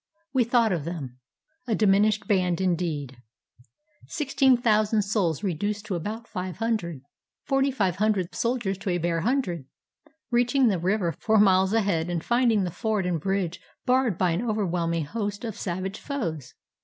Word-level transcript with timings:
We 0.33 0.45
thought 0.45 0.71
of 0.71 0.83
them,— 0.83 1.19
a 1.67 1.75
dimin 1.75 2.01
279 2.07 2.07
AFGHANISTAN 2.07 2.09
ished 2.09 2.27
band, 2.27 2.61
indeed,— 2.61 3.17
sixteen 4.17 4.57
thousand 4.57 5.03
souls 5.03 5.43
reduced 5.43 5.85
to 5.85 5.95
about 5.95 6.27
five 6.27 6.57
hundred; 6.57 7.01
forty 7.43 7.69
five 7.69 7.97
hundred 7.97 8.33
soldiers 8.33 8.79
to 8.79 8.89
a 8.89 8.97
bare 8.97 9.21
hundred— 9.21 9.65
reaching 10.31 10.69
the 10.69 10.79
river 10.79 11.11
four 11.11 11.37
miles 11.37 11.71
ahead 11.73 12.09
and 12.09 12.23
find 12.23 12.51
ing 12.51 12.63
the 12.63 12.71
ford 12.71 13.05
and 13.05 13.21
bridge 13.21 13.61
barred 13.85 14.17
by 14.17 14.31
an 14.31 14.41
overwhelming 14.41 15.05
host 15.05 15.45
of 15.45 15.55
savage 15.55 15.99
foes. 15.99 16.55